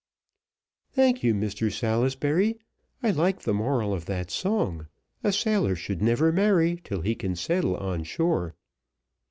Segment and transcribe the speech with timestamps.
[0.93, 2.57] "Thank you, Mr Salisbury.
[3.03, 4.87] I like the moral of that song;
[5.23, 8.55] a sailor never should marry till he can settle on shore."